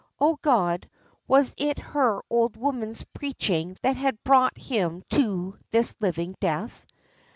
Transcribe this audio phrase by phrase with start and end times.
[0.19, 0.89] Oh, God,
[1.27, 6.87] was it her old woman's preaching that had brought him to this living death?